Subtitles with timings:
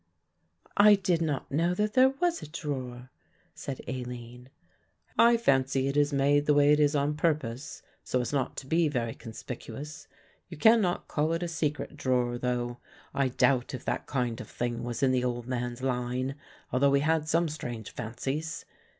[0.77, 3.11] "I did not know that there was a drawer,"
[3.53, 4.49] said Aline.
[5.15, 8.65] "I fancy it is made the way it is on purpose, so as not to
[8.65, 10.07] be very conspicuous.
[10.49, 12.79] You cannot call it a secret drawer though.
[13.13, 16.33] I doubt if that kind of thing was in the old man's line,
[16.71, 18.65] although he had some strange fancies.